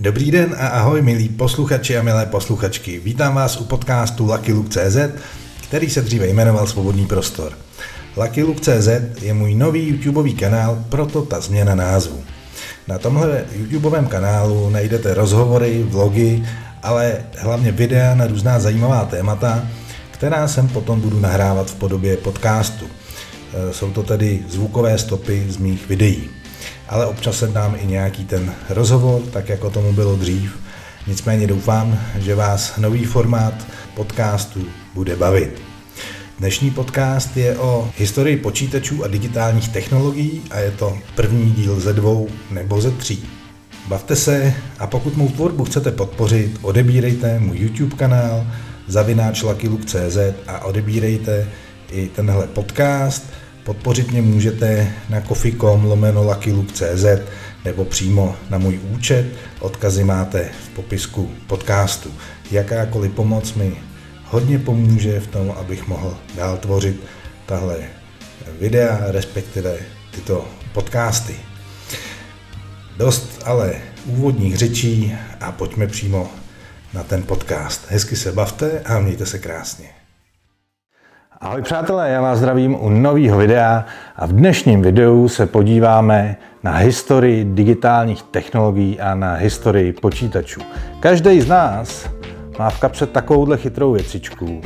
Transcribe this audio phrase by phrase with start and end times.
[0.00, 3.00] Dobrý den a ahoj milí posluchači a milé posluchačky.
[3.04, 4.96] Vítám vás u podcastu Lucky Luke.cz,
[5.68, 7.52] který se dříve jmenoval Svobodný prostor.
[8.16, 8.88] Lucky Luke.cz
[9.22, 12.24] je můj nový YouTubeový kanál, proto ta změna názvu.
[12.88, 16.42] Na tomhle YouTubeovém kanálu najdete rozhovory, vlogy,
[16.82, 19.68] ale hlavně videa na různá zajímavá témata,
[20.10, 22.86] která sem potom budu nahrávat v podobě podcastu.
[22.88, 26.39] E, jsou to tedy zvukové stopy z mých videí
[26.88, 30.58] ale občas se dám i nějaký ten rozhovor, tak jako tomu bylo dřív.
[31.06, 33.54] Nicméně doufám, že vás nový formát
[33.94, 34.64] podcastu
[34.94, 35.62] bude bavit.
[36.38, 41.92] Dnešní podcast je o historii počítačů a digitálních technologií a je to první díl ze
[41.92, 43.28] dvou nebo ze tří.
[43.88, 48.46] Bavte se a pokud mou tvorbu chcete podpořit, odebírejte můj YouTube kanál
[48.86, 49.44] zavináč
[50.46, 51.48] a odebírejte
[51.90, 53.24] i tenhle podcast–
[53.64, 56.36] Podpořit mě můžete na kofi.com lomeno
[57.64, 59.26] nebo přímo na můj účet.
[59.60, 62.12] Odkazy máte v popisku podcastu.
[62.50, 63.76] Jakákoliv pomoc mi
[64.24, 67.00] hodně pomůže v tom, abych mohl dál tvořit
[67.46, 67.76] tahle
[68.60, 69.76] videa, respektive
[70.10, 71.34] tyto podcasty.
[72.96, 76.30] Dost ale úvodních řečí a pojďme přímo
[76.94, 77.86] na ten podcast.
[77.88, 79.99] Hezky se bavte a mějte se krásně.
[81.42, 83.84] Ahoj přátelé, já vás zdravím u nového videa
[84.16, 90.60] a v dnešním videu se podíváme na historii digitálních technologií a na historii počítačů.
[91.00, 92.10] Každý z nás
[92.58, 94.60] má v kapse takovouhle chytrou věcičku,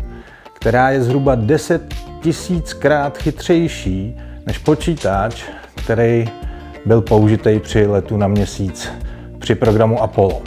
[0.53, 5.45] která je zhruba 10 tisíckrát chytřejší než počítač,
[5.85, 6.31] který
[6.87, 8.93] byl použitý při letu na měsíc
[9.39, 10.43] při programu Apollo.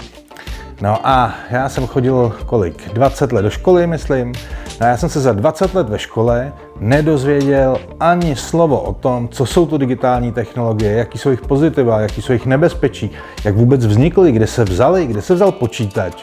[0.82, 2.94] No a já jsem chodil kolik?
[2.94, 4.34] 20 let do školy, myslím.
[4.82, 9.30] No a já jsem se za 20 let ve škole nedozvěděl ani slovo o tom,
[9.30, 13.12] co jsou to digitální technologie, jaký jsou jejich pozitiva, jaký jsou jejich nebezpečí,
[13.44, 16.14] jak vůbec vznikly, kde se vzali, kde se vzal počítač.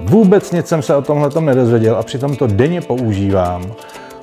[0.00, 3.72] Vůbec nic jsem se o tomhle nedozvěděl a přitom to denně používám.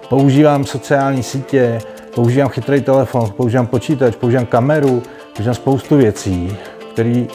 [0.09, 1.79] Používám sociální sítě,
[2.16, 5.03] používám chytrý telefon, používám počítač, používám kameru,
[5.35, 6.57] používám spoustu věcí,
[6.94, 7.25] které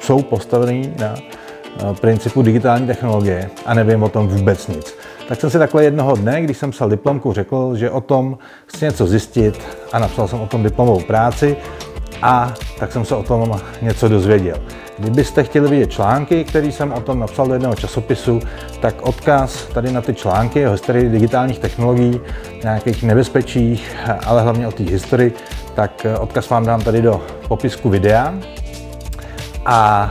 [0.00, 1.14] jsou postavené na
[2.00, 4.94] principu digitální technologie a nevím o tom vůbec nic.
[5.28, 8.84] Tak jsem si takhle jednoho dne, když jsem psal diplomku, řekl, že o tom chci
[8.84, 9.60] něco zjistit
[9.92, 11.56] a napsal jsem o tom diplomovou práci
[12.22, 14.56] a tak jsem se o tom něco dozvěděl.
[14.98, 18.40] Kdybyste chtěli vidět články, které jsem o tom napsal do jednoho časopisu,
[18.80, 22.20] tak odkaz tady na ty články o historii digitálních technologií,
[22.62, 23.96] nějakých nebezpečích,
[24.26, 25.34] ale hlavně o té historii,
[25.74, 28.34] tak eh, odkaz vám dám tady do popisku videa.
[29.66, 30.10] A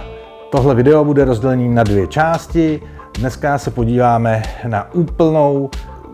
[0.52, 2.82] Tohle video bude rozdělené na dvě části.
[3.20, 5.70] Dneska se podíváme na úplnou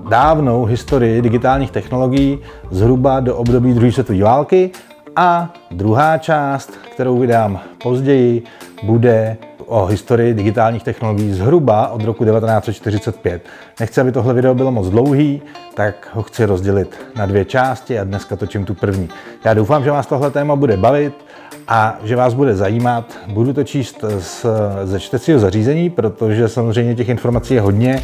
[0.10, 2.40] dávnou historii digitálních technologií
[2.72, 4.72] zhruba do období druhé světové války
[5.16, 8.44] a druhá část, kterou vydám později,
[8.84, 13.42] bude o historii digitálních technologií zhruba od roku 1945.
[13.80, 15.42] Nechci, aby tohle video bylo moc dlouhý,
[15.74, 19.10] tak ho chci rozdělit na dvě části a dneska točím tu první.
[19.46, 21.27] Já doufám, že vás tohle téma bude bavit
[21.68, 23.18] a že vás bude zajímat.
[23.28, 24.46] Budu to číst z,
[24.84, 28.04] ze čtecího zařízení, protože samozřejmě těch informací je hodně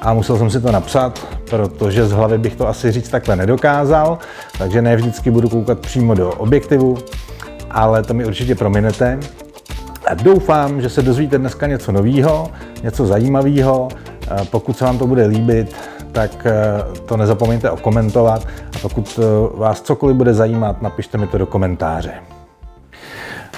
[0.00, 4.18] a musel jsem si to napsat, protože z hlavy bych to asi říct takhle nedokázal,
[4.58, 6.98] takže ne vždycky budu koukat přímo do objektivu,
[7.70, 9.18] ale to mi určitě prominete.
[10.06, 12.50] A doufám, že se dozvíte dneska něco nového,
[12.82, 13.88] něco zajímavého.
[14.50, 15.76] Pokud se vám to bude líbit,
[16.12, 16.52] tak eh,
[17.06, 18.46] to nezapomeňte okomentovat
[18.76, 22.37] a pokud eh, vás cokoliv bude zajímat, napište mi to do komentáře.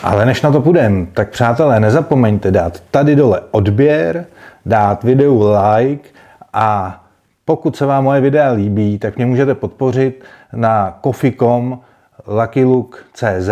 [0.02, 4.26] Ale než na to půjdem, tak přátelé, nezapomeňte dát tady dole odběr,
[4.66, 5.44] dát videu
[5.76, 6.08] like
[6.52, 7.00] a
[7.44, 11.78] pokud se vám moje videa líbí, tak mě můžete podpořit na coffee.com
[12.26, 13.50] luckylook.cz,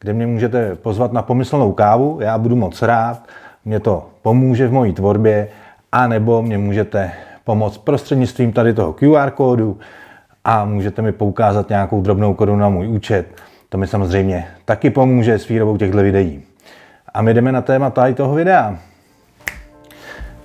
[0.00, 3.22] kde mě můžete pozvat na pomyslnou kávu, já budu moc rád,
[3.64, 5.48] mě to pomůže v mojí tvorbě,
[5.92, 7.12] a nebo mě můžete
[7.44, 9.78] pomoct prostřednictvím tady toho QR kódu
[10.44, 13.26] a můžete mi poukázat nějakou drobnou korunu na můj účet.
[13.70, 16.42] To mi samozřejmě taky pomůže s výrobou těchto videí.
[17.14, 18.78] A my jdeme na téma tady toho videa.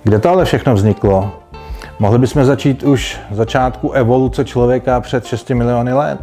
[0.02, 1.32] Kde to ale všechno vzniklo?
[1.98, 6.20] Mohli bychom začít už začátku evoluce člověka před 6 miliony let,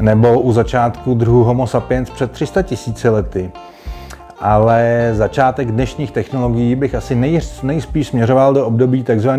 [0.00, 3.50] nebo u začátku druhu Homo sapiens před 300 tisíci lety.
[4.40, 9.30] Ale začátek dnešních technologií bych asi nej, nejspíš směřoval do období tzv.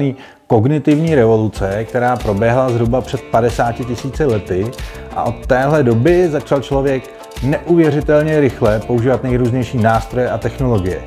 [0.51, 4.71] Kognitivní revoluce, která proběhla zhruba před 50 tisíci lety
[5.15, 7.03] a od téhle doby začal člověk
[7.43, 11.01] neuvěřitelně rychle používat nejrůznější nástroje a technologie.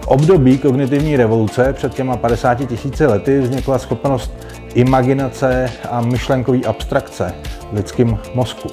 [0.00, 4.32] V období kognitivní revoluce před těma 50 tisíci lety vznikla schopnost
[4.74, 7.34] imaginace a myšlenkové abstrakce
[7.72, 8.68] v lidském mozku.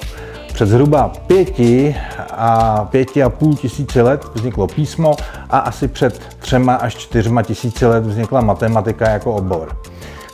[0.52, 1.96] Před zhruba pěti
[2.30, 5.16] a pěti a půl tisíci let vzniklo písmo
[5.50, 9.76] a asi před třema až čtyřma tisíci let vznikla matematika jako obor.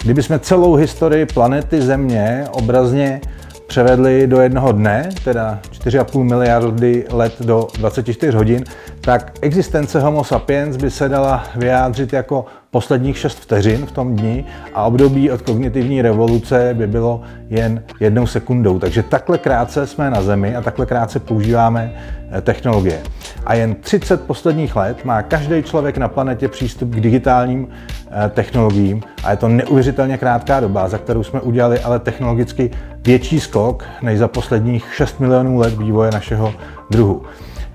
[0.02, 3.20] Kdybychom celou historii planety Země obrazně
[3.66, 8.64] převedli do jednoho dne, teda 4,5 miliardy let do 24 hodin,
[9.00, 14.44] tak existence Homo sapiens by se dala vyjádřit jako posledních 6 vteřin v tom dni
[14.74, 18.78] a období od kognitivní revoluce by bylo jen jednou sekundou.
[18.78, 21.92] Takže takhle krátce jsme na Zemi a takhle krátce používáme
[22.30, 23.02] eh, technologie.
[23.46, 29.02] A jen 30 posledních let má každý člověk na planetě přístup k digitálním eh, technologiím
[29.24, 32.70] a je to neuvěřitelně krátká doba, za kterou jsme udělali ale technologicky
[33.04, 36.54] větší skok než za posledních 6 milionů let vývoje našeho
[36.90, 37.22] druhu.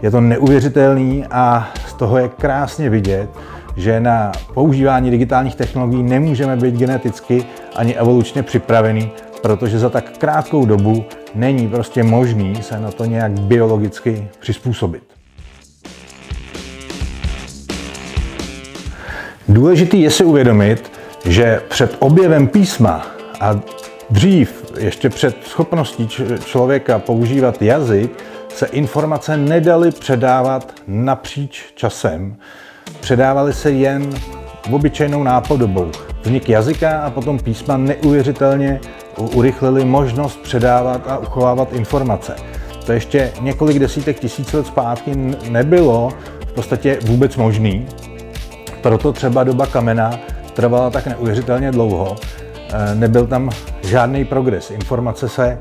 [0.02, 3.30] Je to neuvěřitelný a z toho je krásně vidět,
[3.78, 7.46] že na používání digitálních technologií nemůžeme být geneticky
[7.76, 13.32] ani evolučně připravený, protože za tak krátkou dobu není prostě možný se na to nějak
[13.32, 15.04] biologicky přizpůsobit.
[19.50, 20.92] Důležitý je si uvědomit,
[21.26, 23.08] že před objevem písma
[23.40, 23.60] a
[24.10, 26.08] dřív, ještě před schopností
[26.46, 32.38] člověka používat jazyk, se informace nedaly předávat napříč časem.
[33.00, 34.10] Předávaly se jen
[34.72, 35.92] obyčejnou nápodobou.
[36.22, 38.80] Vznik jazyka a potom písma neuvěřitelně
[39.18, 42.36] urychlili možnost předávat a uchovávat informace.
[42.86, 45.12] To ještě několik desítek tisíc let zpátky
[45.50, 46.10] nebylo
[46.48, 47.86] v podstatě vůbec možný.
[48.82, 50.20] Proto třeba doba kamena
[50.54, 52.16] trvala tak neuvěřitelně dlouho.
[52.74, 53.50] E, nebyl tam
[53.84, 54.72] žádný progres.
[54.72, 55.58] Informace se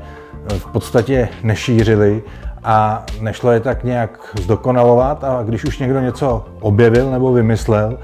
[0.57, 2.23] v podstatě nešířily
[2.69, 7.99] a nešlo je tak nějak zdokonalovat a když už někdo něco objevil nebo vymyslel,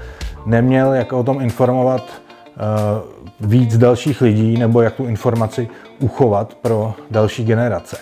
[0.46, 5.68] neměl jak o tom informovat uh, víc dalších lidí nebo jak tu informaci
[6.00, 7.96] uchovat pro další generace.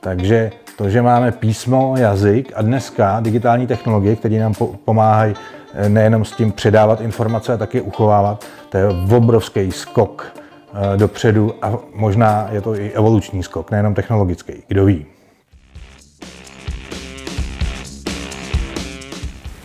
[0.00, 5.34] Takže to, že máme písmo, jazyk a dneska digitální technologie, které nám pomáhají
[5.74, 11.54] eh, nejenom s tím předávat informace, ale taky uchovávat, to je obrovský skok eh, dopředu
[11.62, 15.06] a možná je to i evoluční skok, nejenom technologický, kdo ví.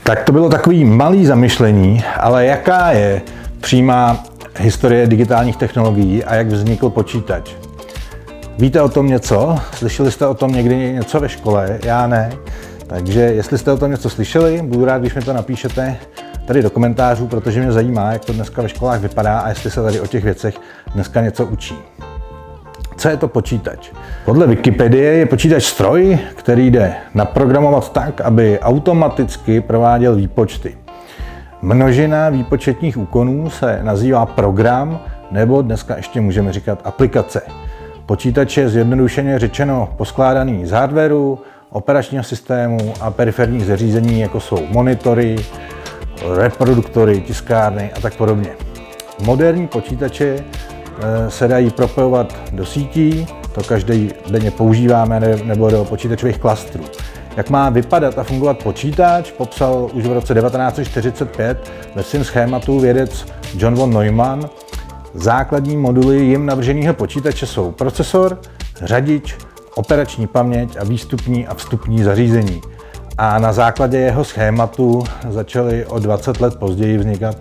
[0.03, 3.21] Tak to bylo takový malý zamyšlení, ale jaká je
[3.59, 4.23] přímá
[4.59, 7.51] historie digitálních technologií a jak vznikl počítač?
[8.57, 9.59] Víte o tom něco?
[9.73, 11.79] Slyšeli jste o tom někdy něco ve škole?
[11.83, 12.33] Já ne.
[12.87, 15.95] Takže jestli jste o tom něco slyšeli, budu rád, když mi to napíšete
[16.47, 19.83] tady do komentářů, protože mě zajímá, jak to dneska ve školách vypadá a jestli se
[19.83, 20.55] tady o těch věcech
[20.93, 21.75] dneska něco učí.
[23.03, 23.91] Co je to počítač?
[24.25, 30.77] Podle Wikipedie je počítač stroj, který jde naprogramovat tak, aby automaticky prováděl výpočty.
[31.61, 34.99] Množina výpočetních úkonů se nazývá program,
[35.31, 37.41] nebo dneska ještě můžeme říkat aplikace.
[38.05, 41.39] Počítač je zjednodušeně řečeno poskládaný z hardwareu,
[41.69, 45.35] operačního systému a periferních zařízení, jako jsou monitory,
[46.35, 48.49] reproduktory, tiskárny a tak podobně.
[49.25, 50.35] Moderní počítače
[51.29, 56.83] se dají propojovat do sítí, to každý denně používáme, nebo do počítačových klastrů.
[57.37, 63.25] Jak má vypadat a fungovat počítač, popsal už v roce 1945 ve svém schématu vědec
[63.57, 64.49] John von Neumann.
[65.13, 68.39] Základní moduly jim navrženého počítače jsou procesor,
[68.83, 69.37] řadič,
[69.75, 72.61] operační paměť a výstupní a vstupní zařízení.
[73.17, 77.37] A na základě jeho schématu začaly o 20 let později vznikat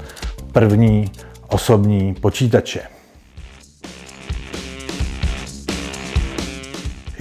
[0.52, 1.10] první
[1.48, 2.91] osobní počítače.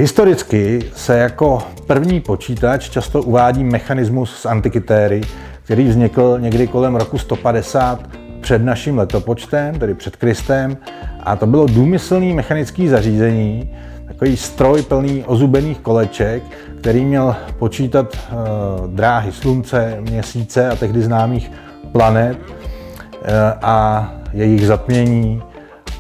[0.02, 5.22] Historicky se jako první počítač často uvádí mechanismus z antikytéry,
[5.64, 8.00] který vznikl někdy kolem roku 150
[8.42, 10.78] před naším letopočtem, tedy před Kristem,
[11.24, 13.76] a to bylo důmyslný mechanický zařízení,
[14.08, 16.44] takový stroj plný ozubených koleček,
[16.80, 21.52] který měl počítat uh, dráhy slunce, měsíce a tehdy známých
[21.92, 23.28] planet uh,
[23.62, 25.44] a jejich zatmění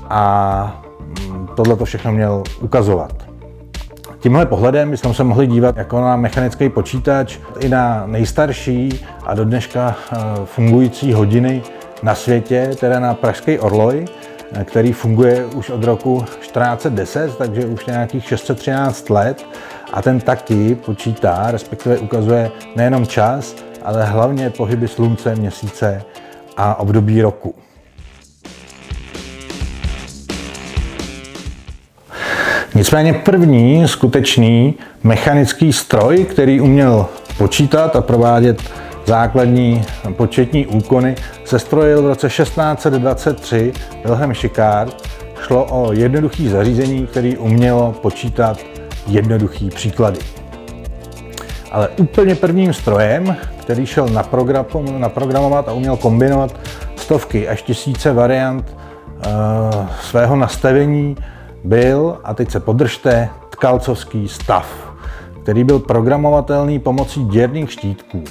[0.10, 0.84] a
[1.30, 3.21] um, tohle to všechno měl ukazovat.
[4.22, 9.46] Tímhle pohledem bychom se mohli dívat jako na mechanický počítač i na nejstarší a do
[9.46, 11.64] dneška eh, fungující hodiny
[12.04, 14.06] na světě, teda na pražský Orloj,
[14.54, 19.46] eh, který funguje už od roku 1410, takže už nějakých 613 let.
[19.94, 26.04] A ten taky počítá, respektive ukazuje nejenom čas, ale hlavně pohyby slunce, měsíce
[26.58, 27.56] a období roku.
[32.82, 34.74] Nicméně první skutečný
[35.04, 37.06] mechanický stroj, který uměl
[37.38, 38.62] počítat a provádět
[39.06, 39.84] základní
[40.18, 43.74] početní úkony, se strojil v roce 1623
[44.04, 45.10] Wilhelm Schickard.
[45.42, 48.60] Šlo o jednoduchý zařízení, který umělo počítat
[49.08, 50.20] jednoduchý příklady.
[51.72, 54.08] Ale úplně prvním strojem, který šel
[54.98, 56.56] naprogramovat a uměl kombinovat
[56.96, 61.18] stovky až tisíce variant uh, svého nastavení,
[61.64, 64.94] byl, a teď se podržte, tkalcovský stav,
[65.44, 68.24] který byl programovatelný pomocí děrných štítků.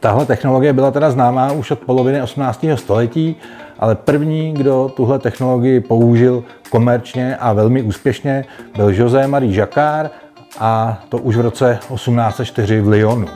[0.00, 2.64] Tahle technologie byla teda známá už od poloviny 18.
[2.74, 3.36] století,
[3.78, 8.44] ale první, kdo tuhle technologii použil komerčně a velmi úspěšně,
[8.76, 10.12] byl José Marie Jacquard
[10.58, 13.28] a to už v roce 1804 v Lyonu.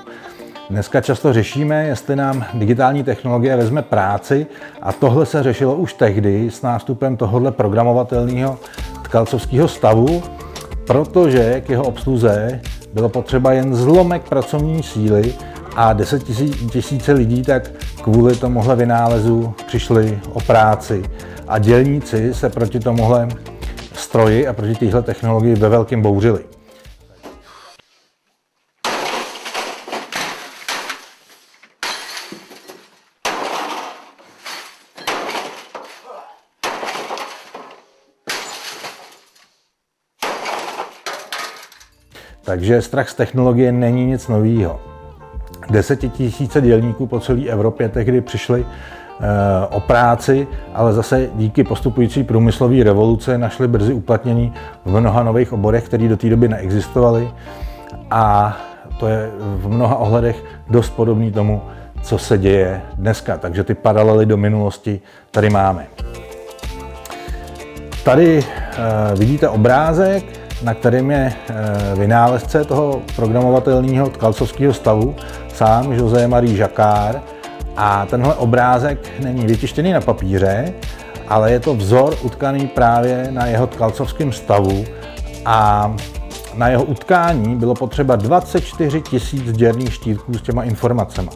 [0.71, 4.47] Dneska často řešíme, jestli nám digitální technologie vezme práci
[4.83, 8.59] a tohle se řešilo už tehdy s nástupem tohohle programovatelného
[9.03, 10.23] tkalcovského stavu,
[10.87, 12.61] protože k jeho obsluze
[12.95, 15.35] bylo potřeba jen zlomek pracovní síly
[15.77, 16.23] a 10
[16.73, 17.71] tisíce lidí tak
[18.03, 21.03] kvůli tomuhle vynálezu přišli o práci.
[21.49, 23.29] A dělníci se proti tomuhle
[23.95, 26.41] stroji a proti téhle technologii ve velkém bouřili.
[42.50, 44.80] Takže strach z technologie není nic nového.
[45.71, 52.85] Desetitisíce dělníků po celé Evropě tehdy přišli eh, o práci, ale zase díky postupující průmyslové
[52.85, 54.52] revoluce našli brzy uplatnění
[54.85, 57.30] v mnoha nových oborech, které do té doby neexistovaly.
[58.11, 58.57] A
[59.00, 61.62] to je v mnoha ohledech dost podobný tomu,
[62.02, 63.38] co se děje dneska.
[63.38, 65.87] Takže ty paralely do minulosti tady máme.
[68.04, 75.14] Tady uh, vidíte obrázek, na kterém je uh, vynálezce toho programovatelného tkalcovského stavu,
[75.55, 77.23] sám José Marie Jacquard.
[77.76, 80.73] A tenhle obrázek není vytištěný na papíře,
[81.29, 84.85] ale je to vzor utkaný právě na jeho tkalcovském stavu
[85.45, 85.93] a
[86.55, 91.29] na jeho utkání bylo potřeba 24 tisíc děrných štítků s těma informacemi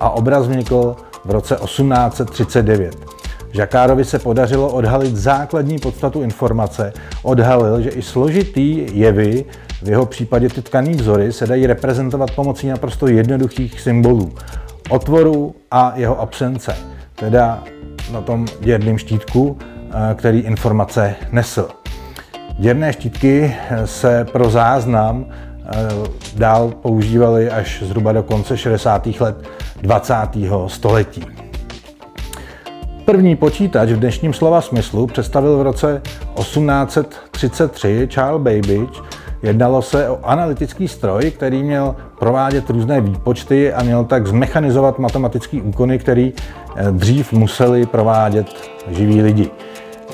[0.00, 3.21] a obraz vznikl v roce 1839.
[3.52, 6.92] Žakárovi se podařilo odhalit základní podstatu informace.
[7.22, 9.44] Odhalil, že i složitý jevy
[9.82, 14.32] v jeho případě ty tkané vzory se dají reprezentovat pomocí naprosto jednoduchých symbolů.
[14.90, 16.76] Otvoru a jeho absence,
[17.14, 17.64] teda
[18.12, 21.68] na tom děrném štítku, eh, který informace nesl.
[22.58, 23.54] Děrné štítky
[23.84, 25.68] se pro záznam eh,
[26.36, 29.20] dál používaly až zhruba do konce 60.
[29.20, 29.36] let
[29.82, 30.14] 20.
[30.66, 31.41] století.
[33.04, 36.02] První počítač v dnešním slova smyslu představil v roce
[36.34, 39.02] 1833 Charles Babbage
[39.42, 45.62] Jednalo se o analytický stroj, který měl provádět různé výpočty a měl tak zmechanizovat matematické
[45.62, 46.30] úkony, které
[46.76, 48.46] eh, dřív museli provádět
[48.88, 49.50] živí lidi.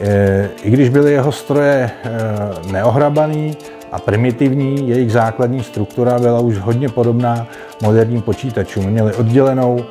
[0.00, 3.56] Eh, I když byly jeho stroje eh, neohrabaný
[3.92, 7.46] a primitivní, jejich základní struktura byla už hodně podobná
[7.82, 8.86] moderním počítačům.
[8.86, 9.84] Měli oddělenou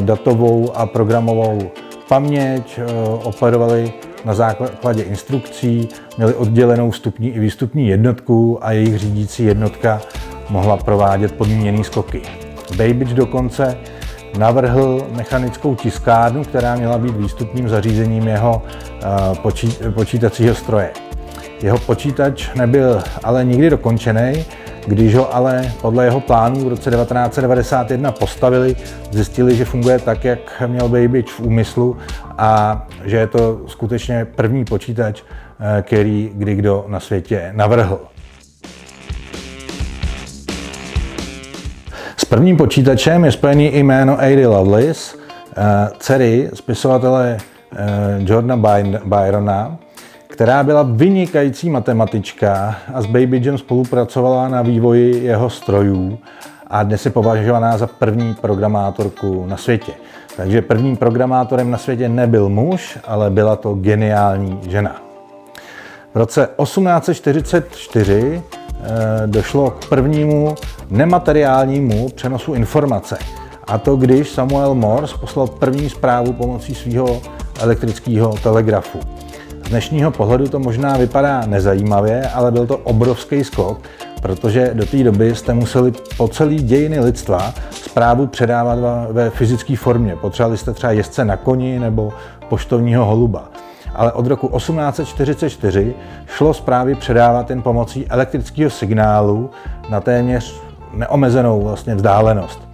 [0.00, 1.70] datovou a programovou
[2.08, 2.80] paměť,
[3.22, 3.92] operovali
[4.24, 10.00] na základě instrukcí, měli oddělenou vstupní i výstupní jednotku a jejich řídící jednotka
[10.50, 12.22] mohla provádět podmíněné skoky.
[12.76, 13.78] Babbage dokonce
[14.38, 18.62] navrhl mechanickou tiskárnu, která měla být výstupním zařízením jeho
[19.84, 21.07] eh, počítacího stroje.
[21.62, 24.44] Jeho počítač nebyl ale nikdy dokončený,
[24.86, 28.76] když ho ale podle jeho plánů v roce 1991 postavili,
[29.10, 31.96] zjistili, že funguje tak, jak měl Babbage v úmyslu
[32.38, 35.22] a že je to skutečně první počítač,
[35.60, 38.00] eh, který kdy kdo na světě navrhl.
[42.16, 45.16] S prvním počítačem je spojený jméno Ada Lovelace,
[45.56, 47.36] eh, dcery spisovatele
[47.76, 47.76] eh,
[48.18, 49.78] Jordana Byrona,
[50.38, 56.18] která byla vynikající matematička a s Babygem spolupracovala na vývoji jeho strojů
[56.66, 59.92] a dnes je považovaná za první programátorku na světě.
[60.36, 65.02] Takže prvním programátorem na světě nebyl muž, ale byla to geniální žena.
[66.14, 68.82] V roce 1844 eh,
[69.26, 70.54] došlo k prvnímu
[70.90, 73.18] nemateriálnímu přenosu informace.
[73.66, 77.20] A to když Samuel Morse poslal první zprávu pomocí svého
[77.60, 79.17] elektrického telegrafu.
[79.68, 83.80] Z dnešního pohledu to možná vypadá nezajímavě, ale byl to obrovský skok,
[84.22, 88.78] protože do té doby jste museli po celý dějiny lidstva zprávu předávat
[89.10, 90.16] ve fyzické formě.
[90.16, 92.12] Potřebovali jste třeba jezdce na koni nebo
[92.48, 93.48] poštovního holuba.
[93.94, 95.94] Ale od roku 1844
[96.26, 99.50] šlo zprávy předávat jen pomocí elektrického signálu
[99.90, 100.62] na téměř
[100.94, 102.68] neomezenou vlastně vzdálenost.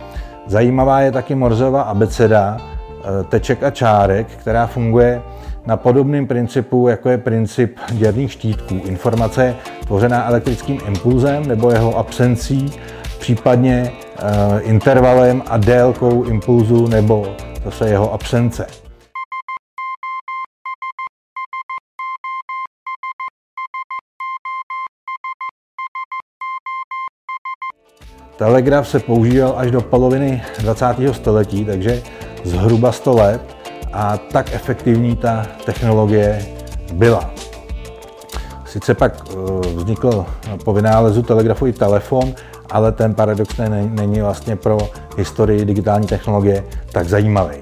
[0.47, 5.23] Zajímavá je taky Morzova abeceda eh, teček a čárek, která funguje
[5.67, 8.81] na podobném principu, jako je princip děrných štítků.
[8.85, 9.57] Informace
[9.87, 12.73] tvořená elektrickým impulzem nebo jeho absencí,
[13.19, 17.27] případně e, intervalem a délkou impulzu nebo
[17.65, 18.67] zase jeho absence.
[28.37, 30.87] Telegraf se používal až do poloviny 20.
[31.13, 32.03] století, takže
[32.45, 33.54] zhruba 100 let
[33.95, 36.47] a tak efektivní ta technologie
[36.93, 37.31] byla.
[38.67, 39.35] Sice pak eh,
[39.75, 40.27] vznikl
[40.65, 42.35] po vynálezu telegrafu i telefon,
[42.71, 44.79] ale ten paradoxně není vlastně pro
[45.17, 47.57] historii digitální technologie tak zajímavý.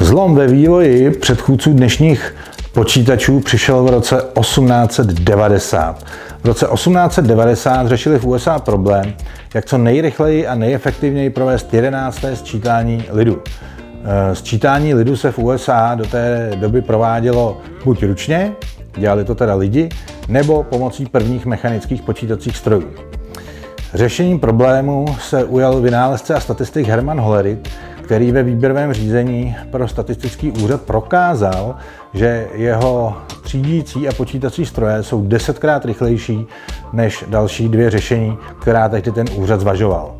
[0.00, 2.34] Zlom ve vývoji předchůdců dnešních
[2.72, 6.04] počítačů přišel v roce 1890.
[6.44, 9.14] V roce 1890 řešili v USA problém,
[9.54, 12.24] jak co nejrychleji a nejefektivněji provést 11.
[12.34, 13.42] sčítání lidu.
[14.04, 18.52] Eh, sčítání lidu se v USA do té doby provádělo buď ručně,
[18.96, 19.88] dělali to teda lidi,
[20.28, 22.90] nebo pomocí prvních mechanických počítacích strojů.
[23.94, 27.68] Řešením problému se ujal vynálezce a statistik Herman Hollerit,
[28.04, 31.76] který ve výběrovém řízení pro statistický úřad prokázal,
[32.14, 36.46] že jeho třídící a počítací stroje jsou desetkrát rychlejší
[36.92, 40.14] než další dvě řešení, která tehdy ten úřad zvažoval.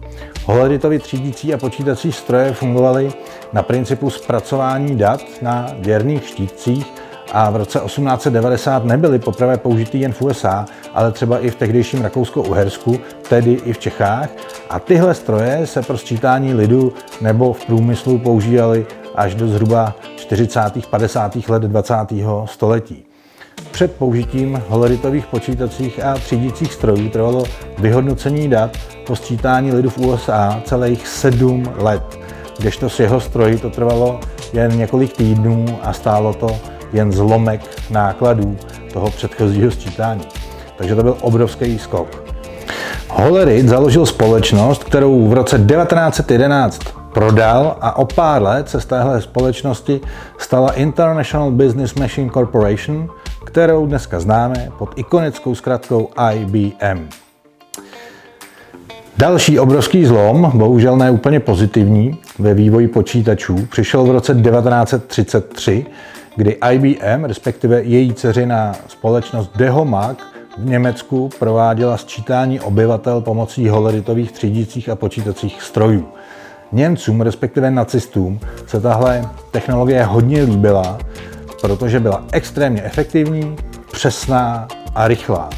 [0.45, 3.13] Holeritovy třídící a počítací stroje fungovaly
[3.53, 6.87] na principu zpracování dat na věrných štítcích
[7.35, 10.65] a v roce 1890 nebyly poprvé použitý jen v USA,
[10.95, 14.29] ale třeba i v tehdejším Rakousko-Uhersku, tedy i v Čechách.
[14.71, 20.61] A tyhle stroje se pro sčítání lidu nebo v průmyslu používaly až do zhruba 40.
[20.91, 21.37] 50.
[21.49, 21.95] let 20.
[22.45, 23.05] století.
[23.71, 27.45] Před použitím holeritových počítacích a třídících strojů trvalo
[27.79, 28.77] vyhodnocení dat
[29.07, 32.19] po sčítání lidu v USA celých 7 let,
[32.59, 34.21] kdežto s jeho stroji to trvalo
[34.53, 37.61] jen několik týdnů a stálo to jen zlomek
[37.91, 38.57] nákladů
[38.93, 40.23] toho předchozího sčítání.
[40.77, 42.25] Takže to byl obrovský skok.
[43.09, 46.81] Hollerit založil společnost, kterou v roce 1911
[47.13, 50.01] prodal a o pár let se z téhle společnosti
[50.39, 53.09] stala International Business Machine Corporation,
[53.45, 57.09] kterou dneska známe pod ikonickou zkratkou IBM.
[59.19, 65.87] Další obrovský zlom, bohužel ne úplně pozitivní, ve vývoji počítačů přišel v roce 1933,
[66.37, 70.17] kdy IBM, respektive její dceřiná společnost Dehomag
[70.59, 76.09] v Německu prováděla sčítání obyvatel pomocí holeritových třídících a počítacích strojů.
[76.73, 80.99] Němcům, respektive nacistům, se tahle technologie hodně líbila,
[81.61, 83.57] protože byla extrémně efektivní,
[83.93, 85.51] přesná a rychlá.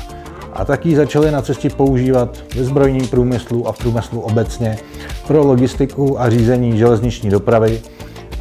[0.53, 4.79] A taky začali na cestě používat ve zbrojním průmyslu a v průmyslu obecně
[5.27, 7.81] pro logistiku a řízení železniční dopravy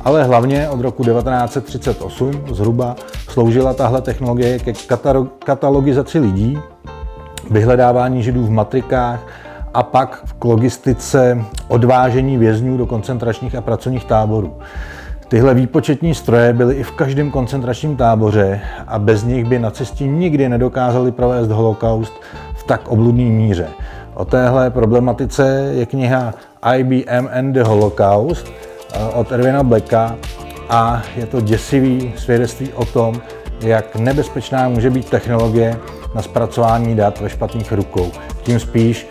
[0.06, 2.96] ale hlavně od roku 1938 zhruba
[3.30, 4.74] sloužila tahle technologie ke
[5.46, 6.60] katalogizaci lidí,
[7.52, 9.28] vyhledávání židů v matrikách
[9.74, 14.54] a pak k logistice odvážení vězňů do koncentračních a pracovních táborů.
[15.28, 20.50] Tyhle výpočetní stroje byly i v každém koncentračním táboře a bez nich by nacisti nikdy
[20.50, 22.14] nedokázali provést holokaust
[22.56, 23.68] v tak obludné míře.
[24.14, 26.34] O téhle problematice je kniha
[26.78, 28.52] IBM and the Holocaust,
[29.14, 30.16] od Erwina Blacka
[30.70, 33.22] a je to děsivý svědectví o tom,
[33.62, 35.78] jak nebezpečná může být technologie
[36.16, 38.12] na zpracování dat ve špatných rukou.
[38.44, 39.08] Tím spíš,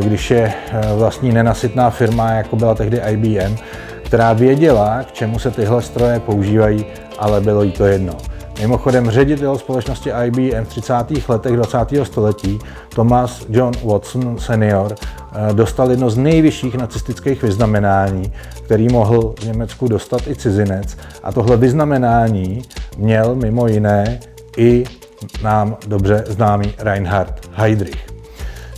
[0.00, 3.56] když je eh, vlastní nenasytná firma, jako byla tehdy IBM,
[4.02, 6.86] která věděla, k čemu se tyhle stroje používají,
[7.18, 8.12] ale bylo jí to jedno.
[8.60, 10.94] Mimochodem ředitel společnosti IBM v 30.
[11.28, 11.78] letech 20.
[12.02, 18.32] století Thomas John Watson senior eh, dostal jedno z nejvyšších nacistických vyznamenání,
[18.64, 20.96] který mohl v Německu dostat i cizinec.
[21.22, 22.62] A tohle vyznamenání
[22.98, 24.20] měl mimo jiné
[24.56, 24.84] i
[25.42, 28.06] nám dobře známý Reinhard Heydrich.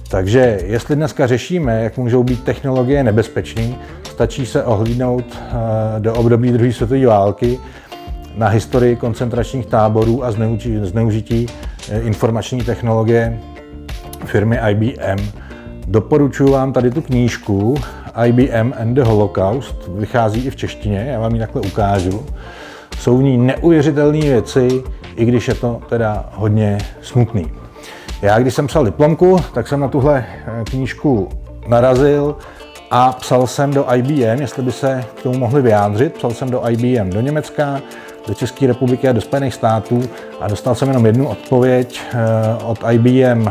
[0.08, 3.74] Takže jestli dneska řešíme, jak můžou být technologie nebezpečné,
[4.10, 5.54] stačí se ohlídnout eh,
[6.00, 7.58] do období druhé světové války,
[8.36, 10.32] na historii koncentračních táborů a
[10.82, 11.46] zneužití
[11.90, 13.40] eh, informační technologie
[14.24, 15.28] firmy IBM.
[15.86, 17.74] Doporučuji vám tady tu knížku
[18.26, 22.26] IBM and the Holocaust, vychází i v češtině, já vám ji takhle ukážu.
[22.98, 24.82] Jsou v ní neuvěřitelné věci,
[25.16, 27.52] i když je to teda hodně smutný.
[28.22, 31.28] Já, když jsem psal diplomku, tak jsem na tuhle eh, knížku
[31.68, 32.36] narazil
[32.90, 36.14] a psal jsem do IBM, jestli by se k tomu mohli vyjádřit.
[36.14, 37.80] Psal jsem do IBM do Německa,
[38.28, 40.02] do České republiky a do Spojených států
[40.40, 42.18] a dostal jsem jenom jednu odpověď eh,
[42.64, 43.48] od IBM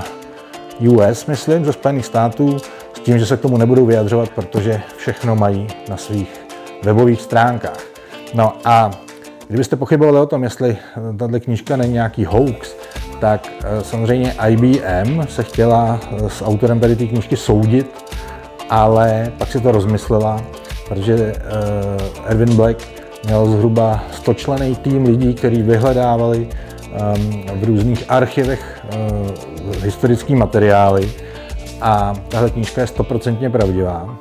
[0.80, 2.58] US, myslím, ze Spojených států,
[2.94, 6.46] s tím, že se k tomu nebudou vyjadřovat, protože všechno mají na svých
[6.84, 7.80] webových stránkách.
[8.34, 8.92] No a
[9.48, 10.78] kdybyste pochybovali o tom, jestli
[11.18, 12.76] tato knížka není nějaký hoax,
[13.20, 18.14] tak eh, samozřejmě IBM se chtěla eh, s autorem tady té knížky soudit,
[18.70, 20.42] ale pak si to rozmyslela,
[20.88, 21.34] protože
[22.26, 26.50] Erwin Black měl zhruba 100 člený tým lidí, kteří vyhledávali
[26.94, 28.86] ehm, v různých archivech
[29.84, 31.12] historické materiály.
[31.82, 34.18] A tahle knížka je stoprocentně pravdivá.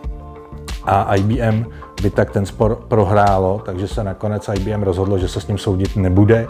[0.85, 1.65] A IBM
[2.03, 5.97] by tak ten spor prohrálo, takže se nakonec IBM rozhodlo, že se s ním soudit
[5.97, 6.47] nebude.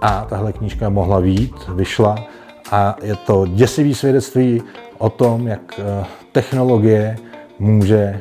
[0.00, 2.16] A tahle knížka mohla výjít, vyšla.
[2.72, 4.62] A je to děsivý svědectví
[4.98, 7.16] o tom, jak eh, technologie
[7.58, 8.20] může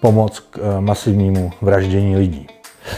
[0.00, 2.46] pomoct k eh, masivnímu vraždění lidí.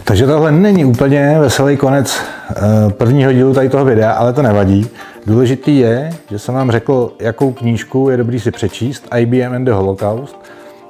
[0.05, 2.17] Takže tohle není úplně veselý konec
[2.51, 4.87] eh, prvního dílu tady toho videa, ale to nevadí.
[5.27, 9.71] Důležitý je, že jsem vám řekl, jakou knížku je dobrý si přečíst, IBM and the
[9.71, 10.37] Holocaust.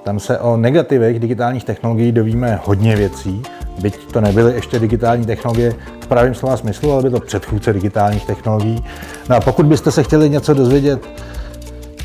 [0.04, 3.42] Tam se o negativech digitálních technologií dovíme hodně věcí,
[3.80, 8.26] byť to nebyly ještě digitální technologie v pravém slova smyslu, ale by to předchůdce digitálních
[8.26, 8.85] technologií.
[9.28, 11.09] No a pokud byste se chtěli něco dozvědět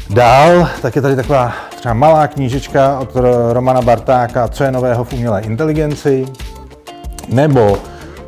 [0.10, 3.10] dál, tak je tady taková třeba malá knížečka od
[3.52, 6.26] Romana Bartáka, co je nového v umělé inteligenci,
[7.30, 7.78] nebo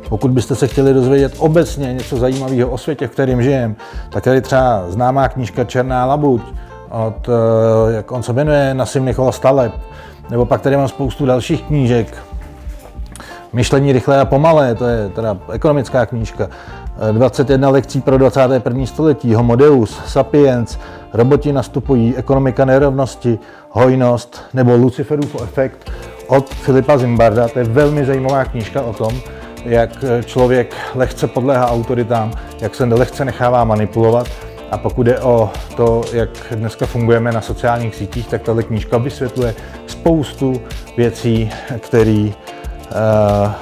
[0.08, 3.76] pokud byste se chtěli dozvědět obecně něco zajímavého o světě, v kterém žijem,
[4.10, 6.42] tak tady třeba známá knížka Černá labuť
[6.90, 9.72] od, eh, jak on se jmenuje, Nasim Nikola Staleb,
[10.30, 12.16] nebo pak tady mám spoustu dalších knížek,
[13.52, 16.48] Myšlení rychlé a pomalé, to je teda ekonomická knížka.
[17.12, 18.86] 21 lekcí pro 21.
[18.86, 20.78] století, Homo Deus, Sapiens,
[21.12, 23.38] Roboti nastupují, Ekonomika nerovnosti,
[23.70, 25.90] Hojnost nebo Luciferův efekt
[26.26, 27.48] od Filipa Zimbarda.
[27.48, 29.20] To je velmi zajímavá knížka o tom,
[29.64, 34.28] jak člověk lehce podléhá autoritám, jak se lehce nechává manipulovat.
[34.70, 39.54] A pokud je o to, jak dneska fungujeme na sociálních sítích, tak tato knížka vysvětluje
[39.86, 40.60] spoustu
[40.96, 42.32] věcí, které
[42.94, 43.54] Eh,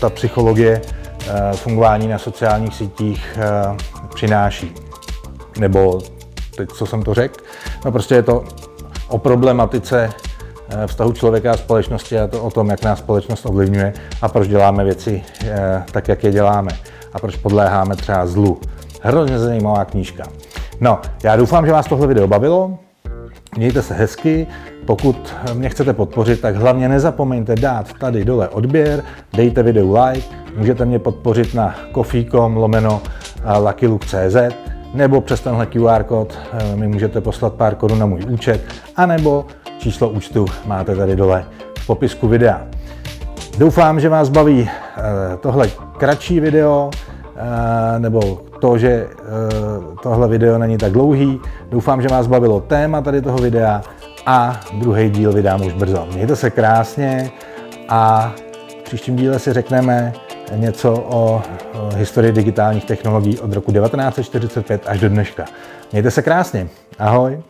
[0.00, 0.82] ta psychologie
[1.28, 3.76] eh, fungování na sociálních sítích eh,
[4.14, 4.74] přináší.
[5.58, 6.00] Nebo
[6.56, 7.44] teď, co jsem to řekl,
[7.84, 8.44] no prostě je to
[9.08, 10.10] o problematice
[10.86, 14.84] vztahu člověka a společnosti a to o tom, jak nás společnost ovlivňuje a proč děláme
[14.84, 15.22] věci
[15.90, 16.70] tak, jak je děláme
[17.12, 18.60] a proč podléháme třeba zlu.
[19.02, 20.24] Hrozně zajímavá knížka.
[20.80, 22.78] No, já doufám, že vás tohle video bavilo.
[23.56, 24.46] Mějte se hezky,
[24.86, 30.26] pokud mě chcete podpořit, tak hlavně nezapomeňte dát tady dole odběr, dejte videu like,
[30.56, 33.02] můžete mě podpořit na coffee.com lomeno
[33.58, 34.36] luckylook.cz
[34.94, 38.60] nebo přes tenhle QR kód eh, mi můžete poslat pár korun na můj účet,
[38.96, 39.46] anebo
[39.78, 41.44] číslo účtu máte tady dole
[41.78, 42.66] v popisku videa.
[43.58, 45.02] Doufám, že vás baví eh,
[45.36, 46.90] tohle kratší video,
[47.36, 49.08] eh, nebo to, že
[50.02, 51.40] tohle video není tak dlouhý.
[51.70, 53.82] Doufám, že vás bavilo téma tady toho videa
[54.26, 56.06] a druhý díl vydám už brzo.
[56.12, 57.30] Mějte se krásně
[57.88, 58.32] a
[58.80, 60.12] v příštím díle si řekneme
[60.56, 61.42] něco o
[61.96, 65.44] historii digitálních technologií od roku 1945 až do dneška.
[65.92, 66.68] Mějte se krásně.
[66.98, 67.42] Ahoj.